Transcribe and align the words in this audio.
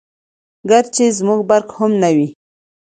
ګرچې 0.69 1.05
زموږ 1.19 1.39
برق 1.49 1.69
هم 1.77 1.91
نه 2.01 2.09
وو🤗 2.15 2.29